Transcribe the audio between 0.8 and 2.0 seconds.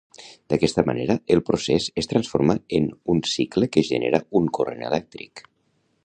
manera el procés